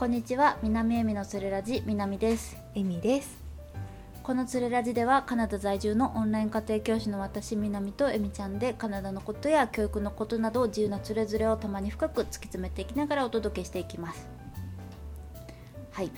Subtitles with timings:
[0.00, 0.56] こんにちは。
[0.62, 2.56] 南恵美のつれラジ南です。
[2.74, 3.38] エミです。
[4.22, 14.26] このつれラジではカナダ在住のオンライン家庭教師の私南とエミちゃんでカナダのことや教育のことなど自由なつれづれをたまに深く突き詰めていきながらお届けしていきます。
[15.92, 16.10] はい、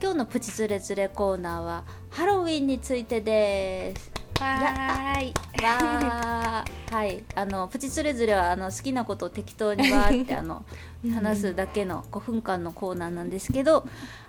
[0.00, 5.34] 今日のプチつれづれコーナーはハロウィンについてですはーい。
[5.62, 6.94] わー。
[6.94, 7.24] はい。
[7.34, 10.64] あのプチつれづれはあの好きなことを適当にわーってあの
[11.14, 13.86] 話すだけの5分間のコーナーなんですけど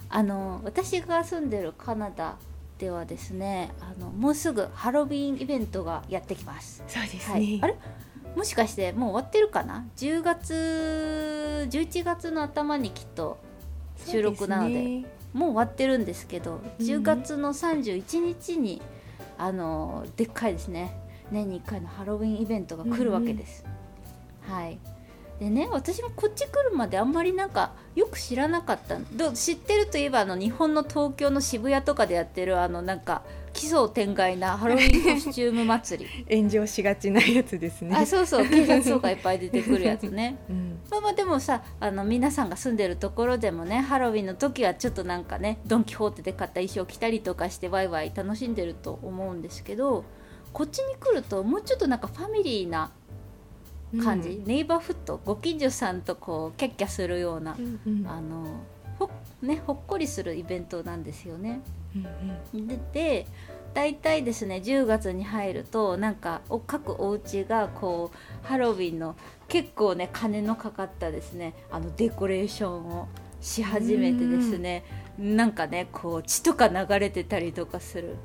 [0.09, 2.35] あの私が住んでるカナダ
[2.77, 6.83] ではですねあのもうすぐハロウィンイベントがやってきます。
[6.87, 7.75] そうですね、はい、あれ？
[8.35, 13.37] もしかしてもう終わってるかな？10月11月の頭にきっと
[14.05, 15.05] 収録なのでね。
[15.33, 16.85] もう終わってるんですけどうん。
[16.85, 18.81] 10月の31日に、
[19.37, 20.97] あのでっかいですね。
[21.31, 23.65] 年に1回のハロウィンイベントが来るわけです。
[24.41, 24.77] はい。
[25.39, 28.97] でね私もこっち来るまであんまりなんかよく知らなかった。
[29.13, 36.25] ど知ってるといえばあの日本の東京の渋谷とかでやってるあのなんか奇想天外なハロウィンコスチューム祭り。
[36.37, 37.95] 炎上しがちなやつですね。
[37.95, 38.47] あそうそう。
[38.47, 40.37] 警察とかいっぱい出てくるやつね。
[40.49, 50.03] うんまあまあでもさあの皆さんが住んでるところでもねハロウィンの時はちょっとなんかねドン・キホーテで買った衣装着たりとかしてワイワイ楽しんでると思うんですけど
[50.53, 52.91] こっちに来るともうちょっとなんかファミリーな
[54.03, 58.45] 感じ、ネイバーフットご近所さんとこうキャッキャするような、うんうんあの
[58.97, 59.09] ほ,、
[59.41, 61.61] ね、ほっこりするイベントなんですよね。
[62.53, 62.67] うん。
[62.67, 63.27] でで
[63.75, 69.15] 大体ですね10月に入るとなんかお各お家がこうハロウィンの
[69.49, 71.53] 結構ね金のかかったですね。
[71.69, 73.07] あのデコレーションを
[73.41, 74.83] し始めてですね。
[75.19, 78.15] なんかねこう血とか流れてたりとかする。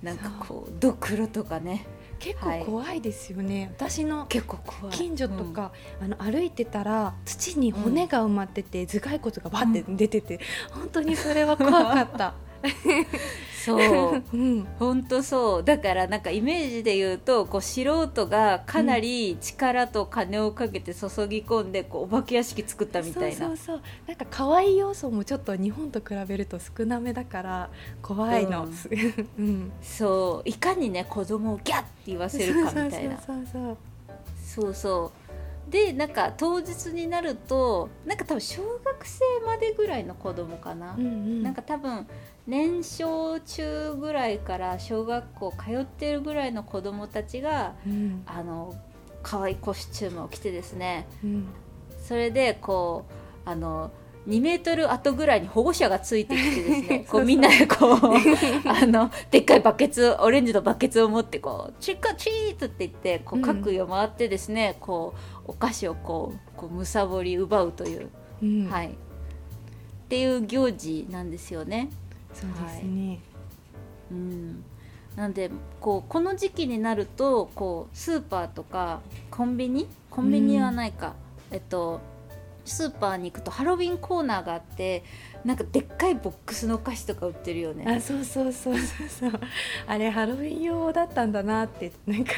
[0.00, 1.84] なんかこうドクロとかね。
[2.20, 4.94] 結構怖いですよね、私の結構怖い。
[4.94, 5.72] 近所とか、
[6.02, 10.38] あの歩いてたら土に骨が埋まってて、頭蓋骨がバッて出てて、
[10.70, 12.34] 本当にそれは怖かった。
[13.64, 14.22] そう。
[14.32, 15.64] うん、本当そう。
[15.64, 23.38] だからなんかイメージで言うとこう素人がかなり力と金をかけて注ぎ込んでこうお化け屋敷作ったみたいな。
[23.38, 23.80] そうそうそう。
[24.06, 27.70] なんか可愛い要素もちょっと日本と比べると少なめだから
[28.02, 28.66] 怖いの、う。
[28.66, 28.72] ん
[29.38, 30.48] うん、そう。
[30.48, 33.20] いかにね子供をギャッて言わせるかみたいな。
[33.20, 33.76] そうそうそう。
[34.42, 35.19] そうそう
[35.70, 42.06] でなんか当日になるとなんか多分小学生までぐらいの子供かな、うんうん、なんか多分
[42.46, 48.22] 年少中ぐらいから小学校通ってるぐらいの子供たちがうん。
[48.26, 48.74] あの
[49.22, 51.06] 可愛いコスチュームを着てですね。
[51.22, 51.46] うん、
[52.02, 53.04] それでこ
[53.46, 53.90] うあの
[54.28, 57.96] 2メートル後ぐらいに保護者がついてきてですね こうみんなでこう
[58.68, 63.44] あのでっかいバケツオレンジのバケツを持ってこう「チッカチート」って言ってこううん。
[63.44, 65.14] 各家を回ってですね、こ
[65.46, 68.10] うお菓子をこうこうむさぼり奪うという、
[68.42, 68.88] うん、はい。
[68.88, 68.92] っ
[70.08, 71.88] ていう行事なんですよね。
[72.34, 73.18] そうですね、
[74.10, 74.64] うん、
[75.16, 75.50] なんで
[75.80, 79.00] こうこの時期になるとこうスーパーとか
[79.30, 79.88] コンビニ？
[80.10, 81.14] コンビニはないか、
[81.50, 82.00] えっと
[82.70, 85.04] スーパーに行くとハロウィンコーナーがあって
[85.44, 87.84] なんかでっかいボックスのお菓子とか売ってるよね。
[87.86, 89.08] あそうそうそうそう。
[89.08, 89.40] そ う
[89.86, 92.32] あれハロウィン用だったんだなってなんか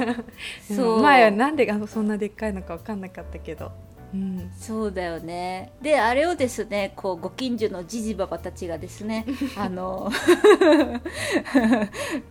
[0.66, 0.96] そう。
[0.96, 3.72] うん前はなんでそんなでっかいのか分かんなかったけど、
[4.14, 5.72] うん、そうだよね。
[5.80, 9.24] であれをですねこうご近所のじじばばたちがですね
[9.56, 10.10] あの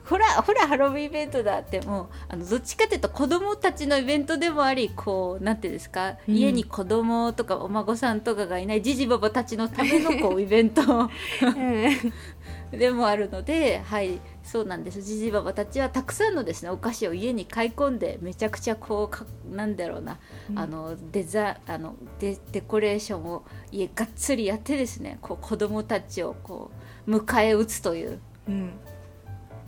[0.05, 6.35] ほらほらハロウィンイベントだってもうあのどっちかというと子供たちのイベントでもありこうなんていうんですか、うん。
[6.35, 10.81] 家に子供とかお孫さんとかがいないじじばばたちのためのこうイベント。
[12.71, 15.01] でもあるのではいそうなんです。
[15.01, 20.19] じじばばたちはたくさんのですねお菓子を家に買い込んでめちゃくちゃこうかなんだろうな。
[20.55, 26.71] あのデザあのデデコレーションを家がっつりやってですねこう子供たちをこ
[27.07, 28.71] う迎え撃つという、うん、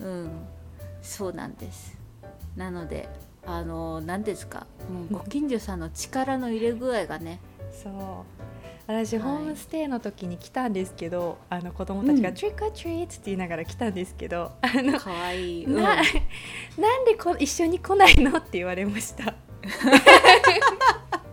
[0.00, 0.30] うん、
[1.02, 1.96] そうなんです。
[2.56, 3.08] なので
[3.46, 4.66] あの何ですか。
[4.90, 7.40] もうご近所さんの力の入れ具合がね
[7.72, 7.92] そう
[8.86, 9.22] 私、はい。
[9.22, 12.34] ホームステイの時に来たんですけどあの子供たちが「うん。
[12.34, 15.76] Trick or treat」って言いながら来たんですけどあのかわいい、うん。
[15.76, 15.96] な
[16.78, 19.34] なんでこ一緒に来ないのって言われました。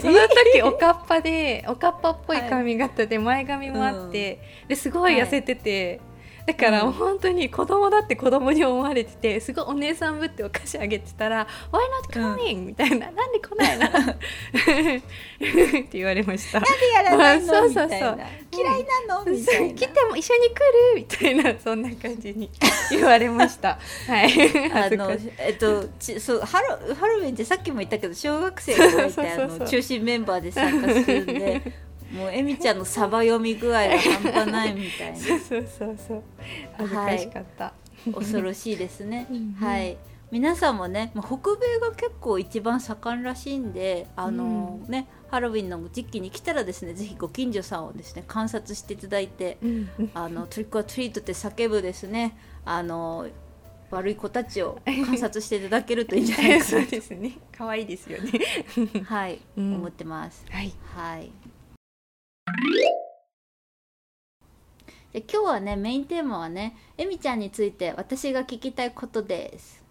[0.00, 6.00] その時おかっぱで おかっぱっぽい髪型で前髪もあって、ですごい痩せてて、
[6.48, 6.92] だからうん。
[6.92, 11.78] 本当に子供だって子供に思われててすごいお姉さんぶってお菓子あげてたら「Why
[12.10, 13.90] not coming?、みたいな「なんで来ないの?」っ
[15.84, 16.60] て言われました。
[16.60, 17.46] でやらないの？
[17.46, 17.84] そうそうそう。
[17.84, 18.16] みたいな。
[18.50, 19.24] 嫌いなの？
[19.30, 19.74] みたいな。
[19.74, 20.54] 来ても一緒に来
[20.94, 20.96] る？
[20.96, 21.60] みたいな。
[21.62, 22.50] そんな感じに
[22.90, 23.78] 言われました。
[24.08, 24.30] はい。
[24.72, 35.18] あのえっとちそうハロハロウィンってさっきも言ったけど小学生が入って中心メンバーで参加するんでもうえみちゃんのサバ読み具合が半端ないみたいな。
[35.18, 36.22] そうそうそうそう。
[36.76, 37.72] 恥ずかしかった、は
[38.06, 39.26] い、恐ろしいですね。
[39.58, 39.96] はい。
[40.30, 49.58] 皆さんもね北米が結構一番盛んらしいんであのー、ねハロウィンの時期に来たらですねぜひご近所さんをですね観察していただいて、
[50.14, 53.26] あのトリックアトリートって叫ぶですねあの
[53.90, 57.32] 悪い子たちを観察していただけるといいんじゃないか そうですね。
[57.52, 58.32] 可愛いですよね。
[59.04, 60.44] はい、うん、思ってます。
[60.50, 61.30] はい、はい
[65.12, 69.82] で今日はねメインテーマはねえみちゃんについて私が聞きたいことです。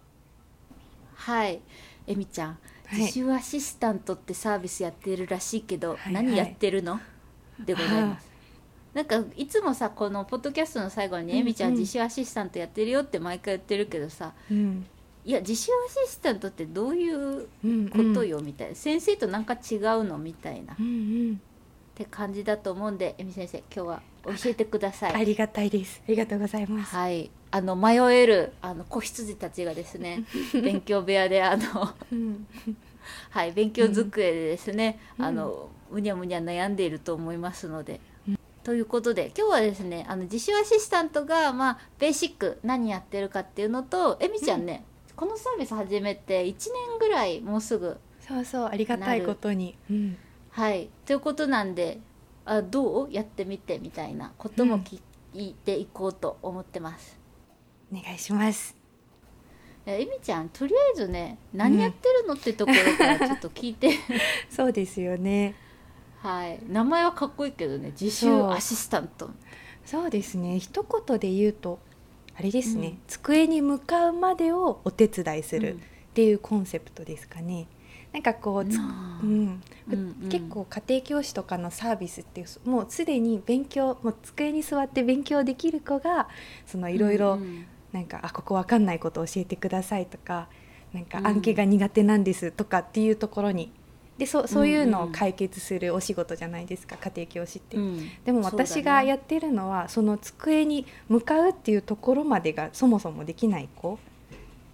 [1.15, 1.59] はい。
[2.05, 2.57] えみちゃん
[2.91, 7.01] 自習アシスタントってサービスやってるらしいけど、はい、何やってるの、
[7.59, 8.27] でございます。
[8.93, 14.85] なんかいつもさこのポッドキャストの最後に「えみちゃん自習アシスタントやってるよ」って毎回言ってるけどさ、うん、
[15.25, 17.47] いや自習アシスタントってどういう
[17.89, 18.75] ことよ、みたいな。
[18.75, 20.89] 先生となんか違うのみたいな、うんう
[21.33, 21.41] ん、
[21.97, 25.13] って感じだと思うんでえみ先生今日は教えてください。
[25.15, 26.95] ありがたいですありがとうございます。
[26.95, 31.63] はいあの迷えるあの子羊たちがですね 勉強部屋であの
[33.31, 37.99] はい、勉強机でですね、うん、あのむにゃむにゃ悩んでいると思いますので。
[38.27, 46.53] うん、ということで今日はですねあの自習アシスタントが、まあ、ベーシック何やってるかっていうのとえみちゃんね、うん、このサービス始めて1
[46.89, 49.75] 年ぐらいもうすぐそうそうありがたいことに。
[50.57, 50.89] はい。
[51.05, 51.99] ということなんで
[52.43, 54.99] あどうやってみてみたいなことも聞
[55.35, 57.19] いていこうと思ってます。
[57.93, 58.75] お願いします。
[59.85, 63.91] えみちゃんとりあえずね何やってるの、ってところからちょっと聞いて。
[64.49, 65.53] そうですよね。
[66.23, 66.59] はい。
[66.67, 69.29] 名前はかっこいいけどね自習アシスタント。
[69.85, 70.57] そうですね。
[70.57, 71.77] 一言で言うと
[72.35, 75.77] あれですね、うん、机に向かうまでをお手伝いするっ
[76.15, 77.67] ていうコンセプトですかね、
[78.13, 78.71] なんかこう、うん。
[79.21, 79.61] うん。
[79.89, 86.27] うん、結構家庭教師とかのサービスってもうすでに勉強もう机に座って勉強できる子が
[86.65, 87.39] そのいろいろ
[87.93, 90.49] なんかあここ分かんないこと教えてくださいとか
[90.93, 93.71] なんか暗記が苦手なんですとかっていうところに。
[94.17, 103.99] でそそういうのを解決するお仕事じゃないですか家庭教師って、うん、でも私がやってるのはそ、ね,、の机に向かうっていうところまでがそもそもできない子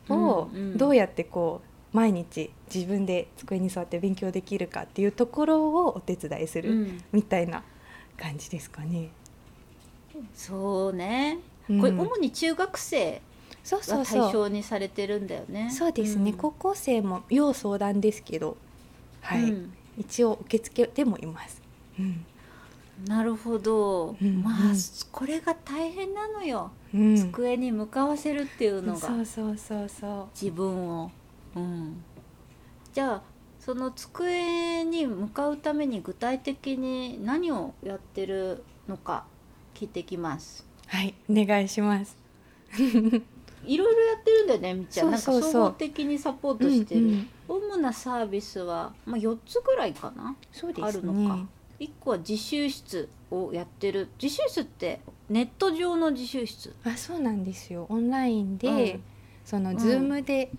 [0.09, 7.63] をどうやってこう毎日自分で机に座って勉強できるかっていうところをお手伝いするみたいな
[8.17, 9.09] 感じですかね。
[10.15, 13.21] うん、そうねこれ主に中学生
[13.63, 15.69] が対象にされてるんだよね。
[15.71, 18.57] そうですね、うん、高校生も要相談ですけど、
[19.21, 21.61] はい、うん、一応受付でもいます。
[21.97, 22.25] うん、
[23.07, 24.73] なるほど、うん、まあ
[25.11, 28.99] これが大変なのよ、机に向かわせるっていうのが。
[28.99, 30.27] そうそうそうそう。
[30.33, 31.11] 自分を、
[31.55, 32.03] うん、
[32.93, 33.21] じゃあ
[33.59, 39.25] その机に向かうために具体的に何をやってるのか
[39.73, 40.65] 聞いてきます。
[40.87, 42.17] はいお願いします。
[43.65, 45.11] いろいろやってるんだよねみちゃん。
[45.11, 51.47] なんか総合的にサポートしてる、うんうん、主なサービスは、まあ、4つぐらいかなそうです、ね、あるのか。
[51.79, 54.09] 1個は自習室をやってる。
[54.21, 56.75] 自習室ってネット上の自習室。
[56.83, 57.85] あそうなんですよ。
[57.89, 59.03] オンラインで、うん、
[59.45, 60.51] そのズームで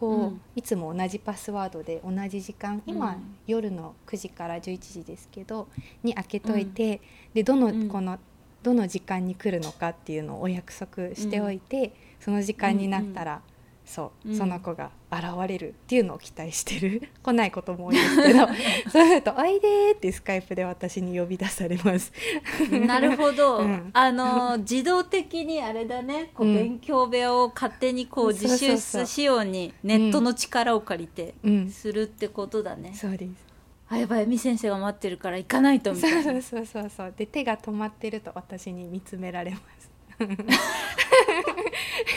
[0.00, 5.68] こう、うん、いつも同じパスワードで同じ時間今、うん、夜の9時から11時ですけど
[6.02, 7.02] に開けといて、
[7.34, 8.18] でどのこの
[8.62, 13.38] どの時間に来るのかっていうのをお約束しておいて、うん、その時間になったら、うん。
[13.38, 13.42] うん、
[13.84, 17.08] そう、その子が現れるっていうのを期待してる。
[17.22, 18.46] 来ないことも多いんですけど。
[18.90, 22.12] そうすると「おいで」ってスカイプで私に呼び出されます。
[22.86, 26.30] なるほど、うん、あの自動的にあれだね。
[26.34, 31.34] こう勉強部屋を勝手にこう自習室仕様にネットの力を借りて
[31.70, 32.92] するってことだね。
[32.94, 33.50] そうです。
[33.88, 36.22] あやばいみ先生が待ってるから行かないとみたいな。
[36.22, 37.14] そうそうそうそう。
[37.16, 39.90] で手が止まってると私に見つめられます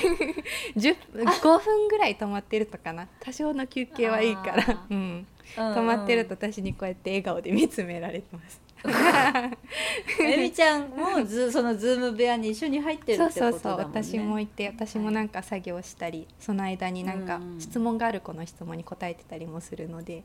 [0.75, 3.07] 5分ぐらい止まってるとかな。
[3.19, 8.62] 多少の休憩はいいから、うん、止まってると私にこうやって笑顔で見つめられてます。
[10.19, 14.03] えみちゃんもずそのズーム部屋に一緒に入ってるってことだもん、ね、そうそうそう。
[14.03, 20.24] 私もいて私もなんか作業したり、はい、その間になんか質問がある子の質問に答えてたりもするので、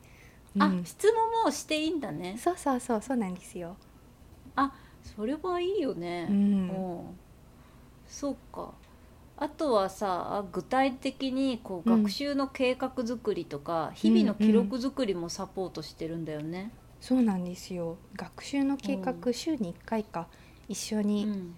[0.55, 2.37] うん、あ質問もしていいんだね。
[2.37, 3.77] そうそうそうそうなんですよ。
[4.55, 7.17] あそれはいいよね、うん、
[8.07, 8.73] そうか
[9.41, 17.97] あとはさ具体的にこう学習の計画作りとか、うん、日々の記録作りもサポートしてるんだよね、うんうん、そうなんですよ。
[18.15, 20.27] 学習の計画、週に1回か。
[20.67, 21.51] 一緒に、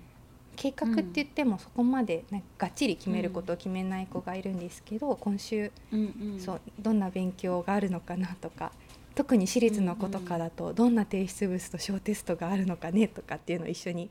[0.55, 8.71] 計画って言ってもそこまでなんかがっちり決めることを決めない子がいるんですけど、今週、うんうん、そうどんな勉強があるのかなとか
[9.15, 14.09] 特に私立の子とかだとどんな提出物と小テストがあるのかねとかっていうのを一緒に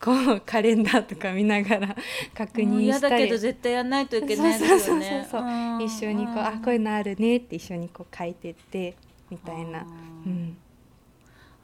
[0.00, 1.96] こうカレンダーとか見ながら
[2.34, 3.12] 確認したり。
[3.14, 4.80] だけど絶対やんないといけないですよね。
[4.80, 5.82] そうそうそうそう。
[5.82, 8.96] 一緒にこうあこういうのあるねって一緒にこう書いてって
[9.30, 9.80] みたいな。
[10.26, 10.56] うん。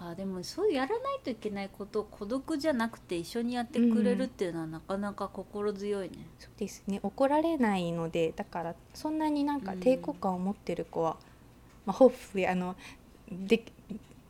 [0.00, 7.00] あでもそうやらないといけないことを孤独じゃなくて一緒にやってくれるっていうのはなかなか心強いね、うん、そうですね。
[7.02, 11.16] 怒られないのでだからそんなになんか抵抗感を持ってる子は、うん、
[11.86, 12.74] まあ、ホップあの
[13.30, 13.64] で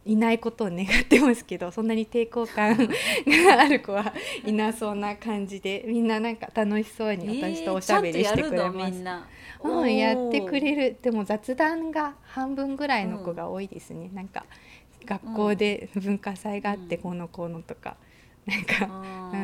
[0.07, 2.85] いないことを願ってますけどそんなに抵抗感が
[3.61, 4.13] ある子は
[4.45, 9.01] いなそうな感じでみんななんか楽しそうに私とおしゃべりしてくれます。
[9.01, 9.23] えー
[9.63, 10.99] うん、やってくれる。
[11.01, 14.45] でも雑談が半分ぐらいの子が多いですね、うん、なんか
[15.07, 17.97] 学校で文化祭があってこのこうのとか、
[18.47, 19.43] うん、なんか、うんう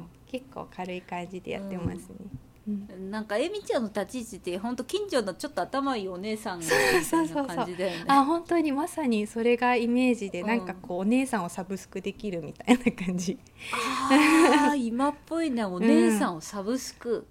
[0.00, 2.16] ん、結構軽い感じでやってますね。
[2.20, 8.04] うん、なんかえみちゃんの立ち位置って本当近所のちょっと頭いいお姉さんみたいな感じだよね。
[8.06, 13.36] あ本当にまさにそれがイメージで、うん、なんかこうお姉さんをサブスクできるみたいな感じ。
[13.72, 15.64] あ今っぽいね。
[15.64, 17.12] お姉さんをサブスク。
[17.14, 17.24] うん、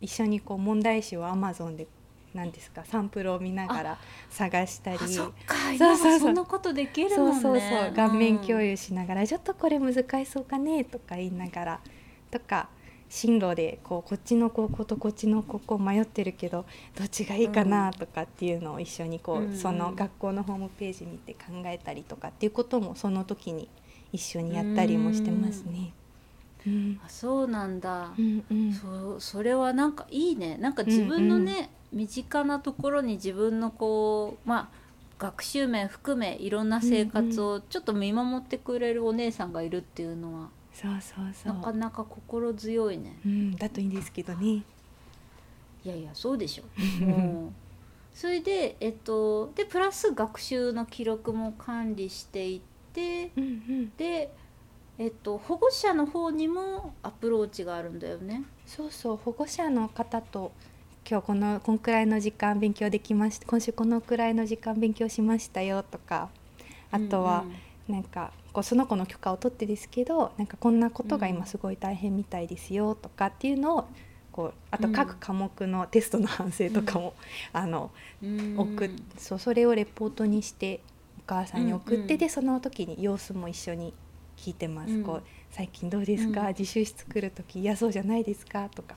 [0.00, 1.86] 一緒にこう問題集をアマゾンで
[2.32, 3.98] なんですかサンプルを見ながら
[4.30, 4.98] 探したり。
[5.00, 7.40] そっかそうそうそんなことできるもんね。
[7.42, 7.92] そうそうそう。
[7.94, 11.80] 顔面共有しながら、うん、ちょっとこれ難しそうかねとか言いながら。
[12.30, 12.70] とか
[13.08, 23.68] 進路でこうこっちの高校とこっちの高校迷ってるけどどっちがいいかなとかっていうのを一緒にこう、うん、その学校のホームページ見て考えたりとかっていうこともその時に
[24.12, 25.92] 一緒にやったりもしてますね。
[26.66, 30.56] うん、あそうなんだ、うんうん、そそれはなんかいいね。
[30.58, 34.88] なんか自分のね、身近なところに自分のこうまあ
[35.18, 40.48] 学習面含めいろんな生活をちょっと見守ってくれるお姉さんがいるっていうのは、
[40.80, 41.54] そうそうそう。
[41.54, 44.46] なかなか心強いね、うん、だといいんですけどね。
[44.46, 44.64] い
[45.84, 46.62] やいやそうでしょ。
[46.64, 47.52] う
[48.14, 52.60] それでえっとでプラス学習の記録も管理していっ
[52.92, 54.32] て、うんうん、で
[54.98, 58.44] えっと保護者の方にもアプローチがあるんだよね。
[58.64, 60.52] そうそう保護者の方と
[61.10, 66.28] 今日このこんくらいの時間勉強できました今週このくらいの時間勉強しましたよとか
[66.92, 67.44] あとは
[67.88, 73.88] なんかこうその子の許可を取ってですけどなんかこんなことが今すごい大変みたいですよとかっていうのを
[74.32, 77.14] こうあと各科目のテストの反省とかも、
[77.52, 77.92] あの
[78.56, 80.80] 送そうそれをレポートにして
[81.20, 83.94] お母さんに送って、でその時に様子も一緒に
[84.36, 85.02] 聞いてます。
[85.04, 85.22] こう
[85.52, 88.68] 最近どうですか、自習室来る時嫌そうじゃないですか？
[88.74, 88.96] とか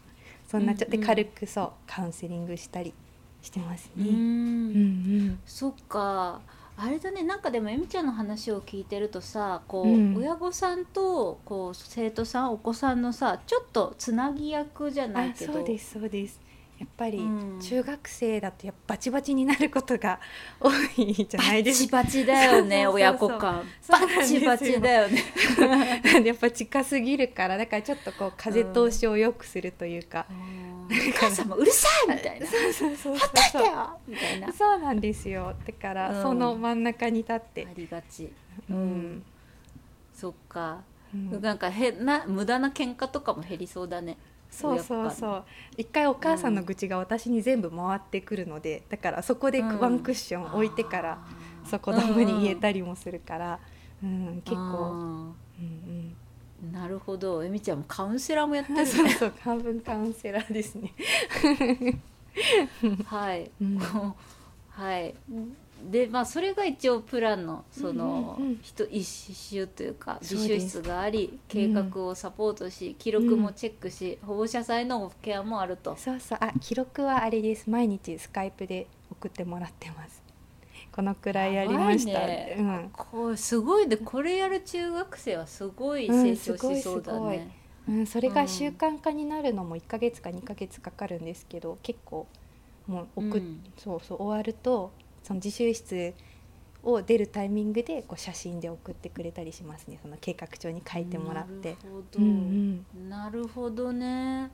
[0.50, 2.96] そんなちょっと軽くそうカウンセリングしたり
[3.44, 4.10] してますね。
[4.10, 4.18] うんう
[5.34, 6.42] ん、そっか
[6.84, 16.42] あれだねなんかでもえみちゃんの話を聞いてるとさこう、うん、親御さんとこう生徒さんお子さんのさちょっとつなぎ役じゃないけどそうですそうです
[16.80, 17.22] やっぱり
[17.62, 20.20] 中学生だとやっぱバチバチになることが
[20.60, 21.98] 多いじゃないですか。
[22.02, 23.64] バチバチだよね親子間。
[23.88, 25.22] バチバチだよね。
[26.26, 30.26] やっぱ近すぎるからだからちょっとこう風通しを良くするというか。
[30.92, 32.46] お母さんもうるさいみたいな。
[32.48, 34.52] そうそうそうほっといてよみたいな。
[34.52, 35.56] そうなんですよ。
[35.66, 37.68] だからその真ん中に立って。
[37.70, 38.32] ありがち。
[38.70, 39.24] うん。
[40.14, 40.82] そっか。
[41.14, 44.18] なんか変な無駄な喧嘩とかも減りそうだね。
[44.50, 45.44] そうそうそう
[45.78, 51.20] 一回お母さんの愚痴が私に全部回ってくるので、だからそこでワンクッション置いてから、
[51.70, 53.60] そう子供に言えたりもするから、
[54.04, 56.01] うん、結構、うんうん、
[56.72, 57.44] なるほど。
[57.44, 58.86] えみちゃんもカウンセラーもやってるね。
[58.86, 60.94] そうそう半分カウンセラーですね。
[63.06, 63.80] はい、うん、
[64.70, 65.16] はい。
[65.90, 68.60] でまあそれが一応プランのその、うんうん、
[68.92, 75.96] 一周というか自習室があり計画をサポートし、記録もチェックし、保護者さんのケアもあると。
[75.96, 76.38] そうそう。
[76.42, 77.70] あ記録はあれです。
[77.70, 80.21] 毎日スカイプで送ってもらってます
[80.92, 87.52] このくらいやりました、ね、うん、こうすごいでこれやる中学生はすごい成長しそうだね、
[87.88, 92.28] うん、うん、それが習慣化になるのも1か月か2か月かかるんですけど結構
[92.88, 94.92] もう送、うん、そうそう終わると
[95.24, 96.14] その自習室
[96.84, 100.00] を出るタイミングでこう写真で送ってくれたりしますね。
[100.02, 101.78] その計画帳に書いてもらって。
[103.08, 103.94] なるほど。
[103.94, 104.50] ね。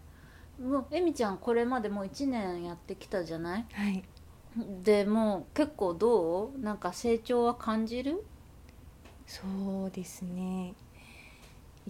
[0.61, 4.03] もうえみちゃんこれまでもう1年やってきたじゃない、はい、
[4.83, 6.59] でも結構どう？
[6.59, 8.23] なんか成長は感じる？
[9.25, 9.41] そ
[9.87, 10.73] うですね。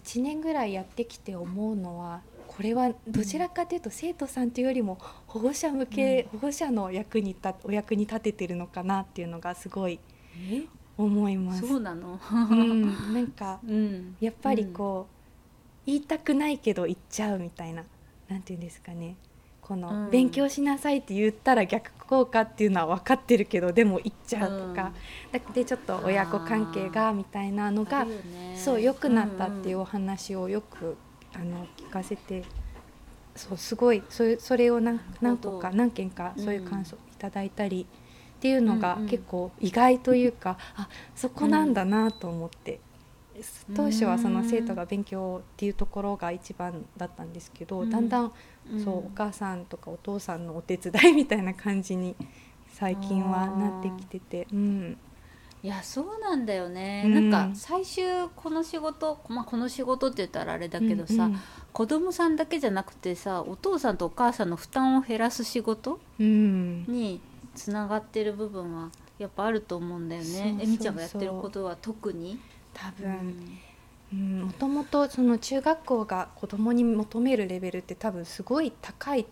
[0.02, 4.98] 1年ぐらいやってきて思うのはこれはどちらかというと生徒さんというよりも
[5.28, 10.00] 保護者向け、うん、保護者の役にたお役に立ててるのかなっていうのがすごい
[10.98, 11.68] 思います。
[11.68, 17.84] そうなの、うん、なんか、 うん、やっぱりこう、言いたくないけど言っちゃうみたいな
[18.28, 19.16] なんていうんですかね
[19.68, 24.94] この勉強しなさいって言ったら逆効果っていうのは分かってるけどでも行っちゃうとか、
[25.32, 28.08] だでちょっと親子関係がみたいなのが、
[28.56, 30.96] そう良くなったっていうお話をよく、
[31.36, 32.46] あの聞かせて。
[33.36, 37.86] そうすごいそれそれを何何個か何件かそういう感想いただいたり。
[38.38, 42.80] っていうのが結構意外というか、あそこなんだなと思って、
[43.76, 48.32] 当初はその生徒が勉強っていうところが一番だったんですけど、だんだん
[48.84, 52.16] そうお母さんとかお父さんのお手伝いみたいな感じに
[52.74, 54.48] 最近はなってきてて。
[54.52, 54.98] うん。
[55.64, 61.40] いやそうなんだよね、うん、なんか最終この仕事、まあ、この仕事って言ったらあれだけどさ、うんうん、
[61.74, 67.20] 子供さんだけじゃなくてさお父さんとお母さんの負担を減らす仕事、うん、に
[67.56, 70.60] つながってる部分はやっぱあると思うんだよね。
[70.62, 72.40] えみちゃんがやってることは特に？
[72.78, 79.26] 多分、もともとその中学校が子供に求めるレベルって多分すごい高い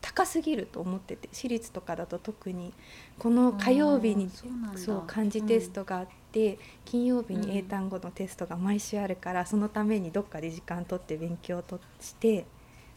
[0.00, 2.72] 高すぎると思ってて私立とかだと特に。
[3.18, 4.30] この火曜日に
[4.76, 12.44] そう漢字テストがあって、うん、金曜日に英単語のテストが毎週あるから、うん、そのためにどっかで時間取って勉強として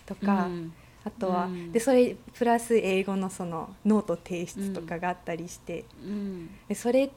[0.06, 0.46] とか。
[0.46, 0.74] うん。
[1.06, 7.10] あとは、うん、でそれプラス英語のそのノート提出とかがあったりして、うん、でそれっ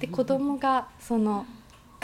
[0.00, 1.44] て子供がその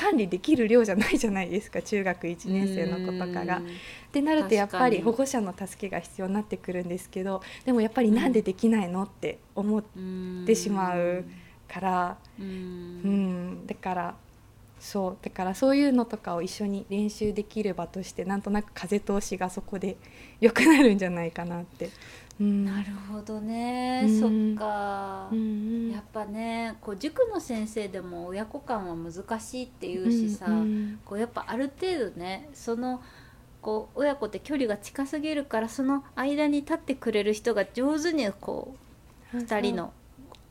[0.02, 3.58] 管理できる量じゃないじゃないですか中学1年生の子とかが。
[3.58, 3.62] っ
[4.10, 9.82] てなるとやっぱり保護者の助けが必要になってくるんですけどでもやっぱりなんでできないのって思っ
[10.46, 11.24] てしまう
[11.66, 14.14] から、うん、だから
[14.82, 15.16] そう。
[15.22, 19.96] だからそういうのとかを一緒に練習できる場としてなんとなく風通しがそこで
[20.40, 21.88] 良くなるんじゃないかなって。
[22.42, 33.00] うん、なるほどね、うん、そっか、うん、やっぱねこう塾の先生でも親子間は難しいっていうしさ、うん、こうやっぱある程度ねその
[33.60, 38.74] こう親子って距離が近すぎるからその間に立ってくれる人が上手にこ
[39.32, 39.92] う2人の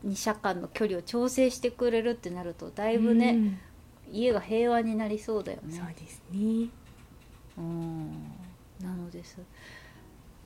[0.02, 3.60] 二者間の距離を調整してくれるってなるとだいぶね、
[4.10, 5.76] 家が平和になりそうだよね。
[5.76, 6.70] そうですね。
[7.58, 8.10] うん、
[8.80, 9.38] なのです。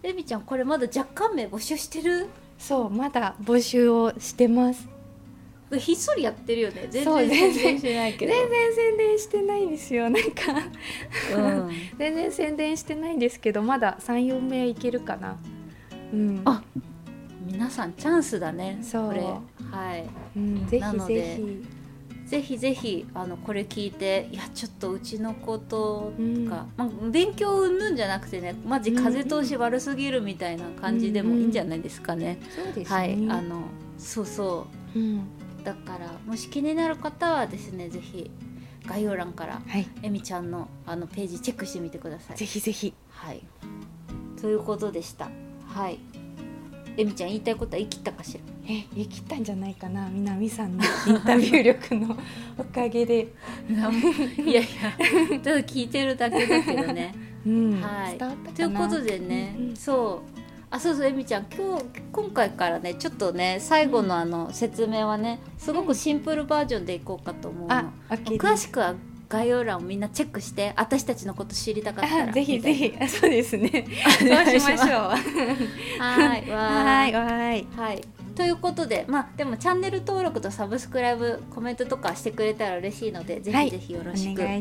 [0.07, 2.29] エビちゃんこれまだ若干名募集してる？
[2.57, 4.89] そうまだ募集をしてます。
[5.77, 6.87] ひっそりやってるよね。
[6.89, 8.33] 全然宣伝してないけど。
[8.33, 10.09] 全然宣伝してないんですよ。
[10.09, 10.31] なんか
[11.37, 15.37] うん、 全然宣伝してないんですけど、まだ三四名いけるかな。
[16.13, 16.43] うん。
[16.45, 16.63] あ、
[17.45, 18.79] 皆さんチャンスだね。
[18.81, 19.09] そう。
[19.09, 20.09] これはい。
[20.37, 21.76] うん、ぜひぜひ。
[22.27, 26.13] ぜひぜひあのこれ聞いていやちょっとうちの子と
[26.49, 32.39] か、まあ、勉強うんぬんじゃなくてねマジ風通し悪すぎるみたいな感じでもいいんじゃないですかね。
[32.55, 33.63] そうですはいあの
[33.97, 35.21] そうそう、うん、
[35.65, 38.29] だからもし気になる方はですねぜひ
[38.87, 42.37] 概要欄から、はい、えみちゃんのあのページチェックしてみてください。
[42.37, 42.93] ぜひぜひ。
[43.11, 43.43] はい。
[44.41, 45.29] ということでした。
[45.67, 45.99] はい。
[46.97, 48.41] えみちゃん言いたいことは言い切ったかしら？
[48.69, 52.17] え言い切ったんじゃないかな南さんのインタビュー力の
[52.59, 53.29] おかげで。
[54.39, 57.15] いやいやただ聞いてるだけだけどね、
[57.47, 58.19] うん、はい。
[58.19, 60.41] ということでね、うんうん、そう。
[60.69, 68.97] あそうそうえみちゃん今日今回からねちょっとね最後のあの説明はねすごくシンプルバージョンでいこうかと思うの、詳しくは
[69.29, 72.93] 概要欄をみんなチェックして私たちのこと知りたかったらぜひぜひ。
[73.09, 73.71] そうですね。
[74.19, 74.91] そうしましょう。
[76.01, 77.13] はいはい。
[77.13, 77.67] はい。
[77.77, 84.59] はいということでまあでもチャンネル登録とサブスクライブコメントとかしてくれたら嬉しいのでぜひぜひよろしく、お願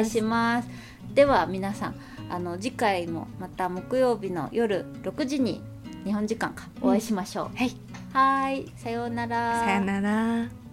[0.00, 0.68] いします。
[1.12, 1.96] では皆さん
[2.30, 5.60] あの次回もまた木曜日の夜6時に
[6.04, 7.76] 日本時間かお会いしましょう、うん、はい。
[8.12, 8.72] はい。
[8.76, 9.60] さようなら。
[9.64, 10.63] さようなら